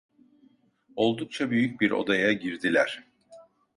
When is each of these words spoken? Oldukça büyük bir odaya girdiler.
Oldukça 0.95 1.51
büyük 1.51 1.81
bir 1.81 1.91
odaya 1.91 2.33
girdiler. 2.33 3.03